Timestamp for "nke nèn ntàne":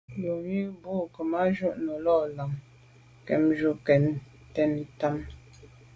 3.79-5.21